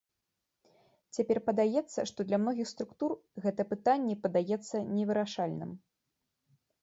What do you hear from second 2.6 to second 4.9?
структур гэта пытанне падаецца